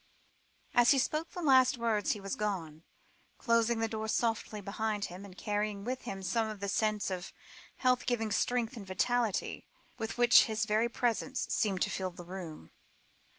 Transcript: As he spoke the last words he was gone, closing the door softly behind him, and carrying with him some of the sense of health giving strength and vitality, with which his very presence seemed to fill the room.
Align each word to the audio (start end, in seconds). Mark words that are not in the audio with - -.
As 0.73 0.89
he 0.89 0.97
spoke 0.97 1.29
the 1.29 1.43
last 1.43 1.77
words 1.77 2.13
he 2.13 2.19
was 2.19 2.35
gone, 2.35 2.81
closing 3.37 3.77
the 3.81 3.87
door 3.87 4.07
softly 4.07 4.59
behind 4.59 5.05
him, 5.13 5.23
and 5.23 5.37
carrying 5.37 5.83
with 5.83 6.05
him 6.05 6.23
some 6.23 6.47
of 6.49 6.59
the 6.59 6.67
sense 6.69 7.11
of 7.11 7.31
health 7.75 8.07
giving 8.07 8.31
strength 8.31 8.75
and 8.75 8.87
vitality, 8.87 9.67
with 9.99 10.17
which 10.17 10.45
his 10.45 10.65
very 10.65 10.89
presence 10.89 11.45
seemed 11.51 11.83
to 11.83 11.91
fill 11.91 12.09
the 12.09 12.25
room. 12.25 12.71